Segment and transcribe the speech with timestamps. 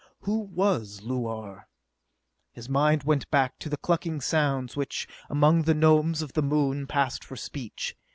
[0.21, 1.67] Who was Luar?
[2.53, 6.87] His mind went back to the clucking sounds which, among the Gnomes of the Moon,
[6.87, 7.95] passed for speech.